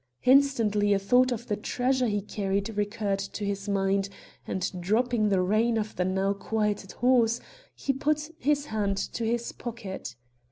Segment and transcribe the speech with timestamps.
[0.23, 4.09] Instantly a thought of the treasure he carried recurred to his mind,
[4.47, 7.39] and dropping the rein of the now quieted horse,
[7.75, 10.15] he put his hand to his pocket.